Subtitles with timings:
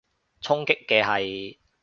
[0.41, 1.59] 衝擊嘅係？